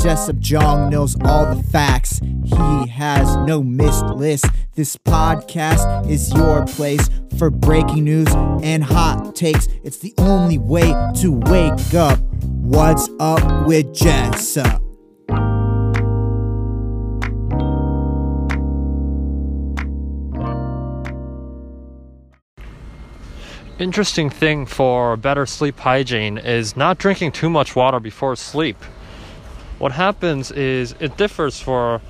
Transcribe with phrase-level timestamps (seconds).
[0.00, 2.20] Jessup Jong knows all the facts.
[2.44, 4.44] He has no missed list.
[4.74, 7.08] This podcast is your place
[7.38, 8.28] for breaking news
[8.62, 9.68] and hot takes.
[9.84, 12.18] It's the only way to wake up.
[12.44, 14.82] What's up with Jessup?
[23.78, 28.76] Interesting thing for better sleep hygiene is not drinking too much water before sleep.
[29.78, 32.00] What happens is it differs for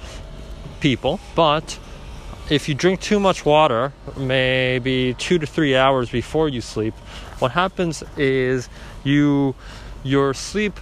[0.80, 1.78] people, but
[2.48, 6.94] if you drink too much water, maybe two to three hours before you sleep,
[7.40, 8.68] what happens is
[9.02, 9.54] you
[10.04, 10.78] your sleep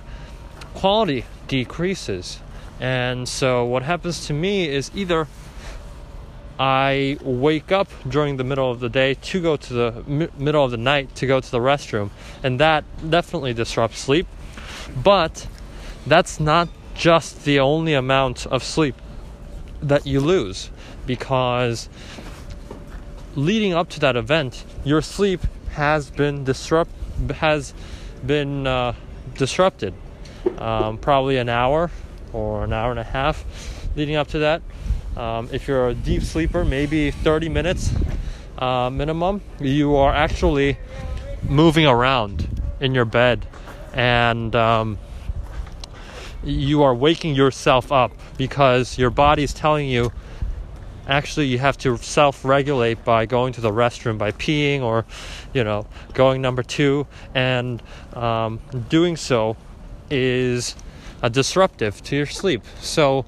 [0.75, 2.41] quality decreases.
[2.81, 5.27] And so what happens to me is either
[6.59, 10.64] I wake up during the middle of the day to go to the mi- middle
[10.64, 12.11] of the night to go to the restroom,
[12.42, 14.27] and that definitely disrupts sleep.
[14.94, 15.48] But
[16.06, 18.94] that's not just the only amount of sleep
[19.83, 20.70] that you lose
[21.06, 21.88] because
[23.34, 25.41] leading up to that event, your sleep
[25.72, 26.91] has been disrupt
[27.36, 27.75] has
[28.25, 28.94] been uh,
[29.36, 29.94] disrupted.
[30.58, 31.91] Um, probably an hour
[32.32, 33.44] or an hour and a half
[33.97, 34.62] leading up to that.
[35.16, 37.92] Um, if you're a deep sleeper, maybe 30 minutes
[38.58, 40.77] uh, minimum, you are actually
[41.48, 42.48] moving around
[42.80, 43.47] in your bed
[43.92, 44.98] and um,
[46.45, 50.12] you are waking yourself up because your body is telling you
[51.06, 55.05] actually you have to self-regulate by going to the restroom by peeing or
[55.53, 57.06] you know going number two.
[57.34, 57.83] And
[58.15, 59.56] um, doing so
[60.11, 60.77] is
[61.22, 62.62] a disruptive to your sleep.
[62.81, 63.25] So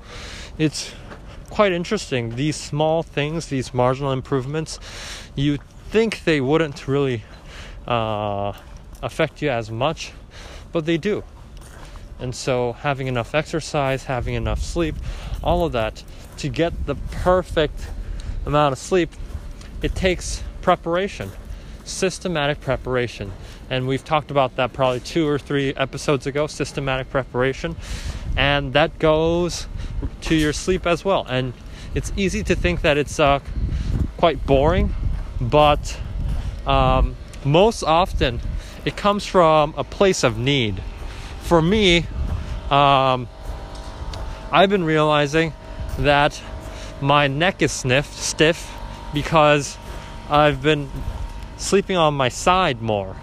[0.58, 0.92] it's
[1.50, 2.36] quite interesting.
[2.36, 4.78] These small things these marginal improvements
[5.34, 7.22] you think they wouldn't really
[7.86, 8.52] uh,
[9.02, 10.12] affect you as much
[10.72, 11.22] but they do
[12.18, 14.94] and so having enough exercise having enough sleep
[15.42, 16.02] all of that
[16.36, 17.88] to get the perfect
[18.44, 19.10] amount of sleep
[19.82, 21.30] it takes preparation
[21.86, 23.32] systematic preparation.
[23.70, 27.76] And we've talked about that probably two or three episodes ago systematic preparation.
[28.36, 29.66] And that goes
[30.22, 31.24] to your sleep as well.
[31.28, 31.54] And
[31.94, 33.40] it's easy to think that it's uh,
[34.18, 34.94] quite boring
[35.40, 35.98] but
[36.66, 38.40] um, most often
[38.84, 40.82] it comes from a place of need
[41.46, 41.98] for me
[42.70, 43.28] um,
[44.50, 45.52] i've been realizing
[45.96, 46.42] that
[47.00, 48.76] my neck is sniff, stiff
[49.14, 49.78] because
[50.28, 50.90] i've been
[51.56, 53.16] sleeping on my side more.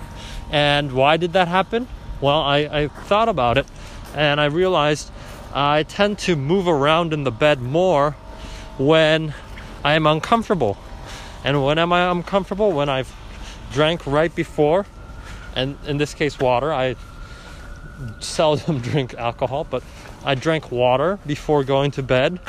[0.50, 1.88] And why did that happen?
[2.22, 3.68] Well i, I thought about it
[4.16, 5.12] and i realized
[5.54, 8.12] i tend to move around in the bed more
[8.78, 9.34] when
[9.84, 10.78] i am uncomfortable.
[11.44, 12.72] And when am i uncomfortable?
[12.72, 13.14] When i've
[13.74, 14.86] drank right before
[15.56, 16.72] and in this case water.
[16.72, 16.96] I
[18.20, 19.84] seldom drink alcohol but
[20.24, 22.40] i drank water before going to bed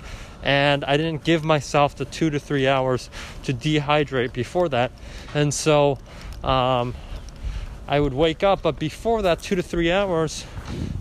[0.42, 3.10] and i didn't give myself the two to three hours
[3.42, 4.90] to dehydrate before that
[5.34, 5.98] and so
[6.42, 6.94] um,
[7.86, 10.44] I would wake up, but before that, two to three hours,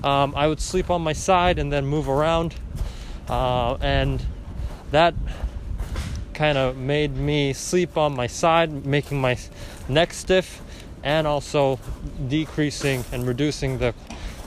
[0.04, 2.56] um, I would sleep on my side and then move around.
[3.30, 4.24] Uh, and
[4.92, 5.14] that
[6.34, 9.38] kind of made me sleep on my side, making my
[9.88, 10.62] neck stiff
[11.04, 11.80] and also
[12.28, 13.94] decreasing and reducing the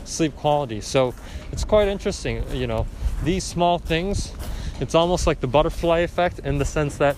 [0.07, 0.81] sleep quality.
[0.81, 1.15] So
[1.53, 2.87] it's quite interesting, you know,
[3.23, 4.33] these small things,
[4.81, 7.17] it's almost like the butterfly effect in the sense that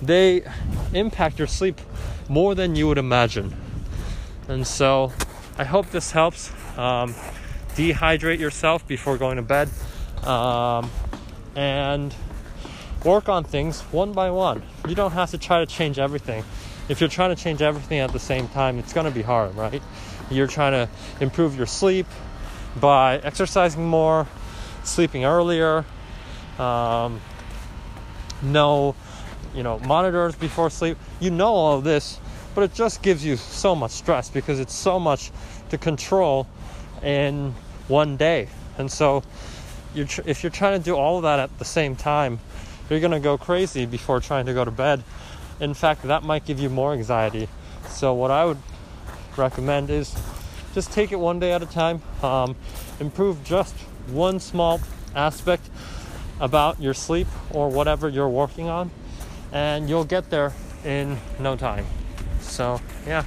[0.00, 0.42] they
[0.92, 1.80] impact your sleep
[2.28, 3.54] more than you would imagine.
[4.48, 5.12] And so
[5.58, 6.50] I hope this helps.
[6.76, 7.14] Um,
[7.74, 9.68] dehydrate yourself before going to bed
[10.24, 10.90] um,
[11.56, 12.14] and
[13.04, 14.62] work on things one by one.
[14.86, 16.44] You don't have to try to change everything.
[16.88, 19.54] If you're trying to change everything at the same time, it's going to be hard,
[19.54, 19.82] right?
[20.32, 20.88] You're trying to
[21.20, 22.06] improve your sleep
[22.80, 24.26] by exercising more,
[24.82, 25.84] sleeping earlier,
[26.58, 27.20] um,
[28.42, 28.94] no,
[29.54, 30.96] you know, monitors before sleep.
[31.20, 32.18] You know all of this,
[32.54, 35.30] but it just gives you so much stress because it's so much
[35.70, 36.46] to control
[37.02, 37.54] in
[37.88, 38.48] one day.
[38.78, 39.22] And so,
[39.94, 42.40] you're tr- if you're trying to do all of that at the same time,
[42.88, 45.02] you're going to go crazy before trying to go to bed.
[45.60, 47.48] In fact, that might give you more anxiety.
[47.88, 48.58] So, what I would
[49.36, 50.14] recommend is
[50.74, 52.02] just take it one day at a time.
[52.22, 52.56] Um,
[53.00, 53.74] improve just
[54.08, 54.80] one small
[55.14, 55.68] aspect
[56.40, 58.90] about your sleep or whatever you're working on,
[59.52, 60.52] and you'll get there
[60.84, 61.86] in no time.
[62.40, 63.24] So, yeah.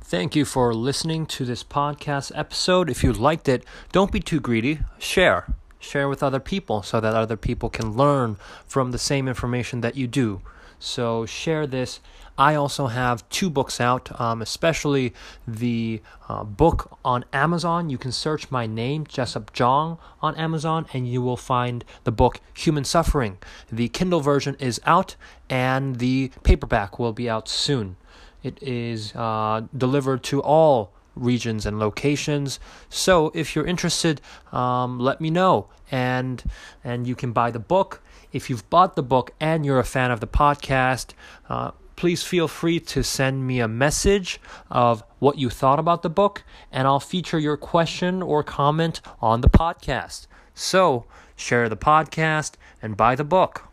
[0.00, 2.88] Thank you for listening to this podcast episode.
[2.88, 3.62] If you liked it,
[3.92, 4.80] don't be too greedy.
[4.98, 5.44] Share.
[5.80, 8.36] Share with other people so that other people can learn
[8.66, 10.40] from the same information that you do.
[10.78, 12.00] So share this.
[12.38, 15.12] I also have two books out, um, especially
[15.46, 17.90] the uh, book on Amazon.
[17.90, 22.40] You can search my name, Jessup Jong, on Amazon, and you will find the book
[22.54, 23.38] Human Suffering.
[23.72, 25.16] The Kindle version is out,
[25.50, 27.96] and the paperback will be out soon.
[28.44, 32.60] It is uh, delivered to all regions and locations.
[32.88, 34.20] So if you're interested,
[34.52, 36.42] um, let me know, and
[36.84, 38.02] and you can buy the book.
[38.32, 41.12] If you've bought the book and you're a fan of the podcast,
[41.48, 46.10] uh, please feel free to send me a message of what you thought about the
[46.10, 50.26] book, and I'll feature your question or comment on the podcast.
[50.54, 51.06] So
[51.36, 53.68] share the podcast and buy the book.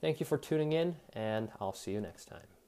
[0.00, 2.59] Thank you for tuning in, and I'll see you next time.